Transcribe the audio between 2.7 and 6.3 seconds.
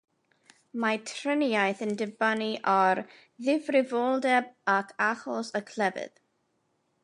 ar ddifrifoldeb ac achos y clefyd.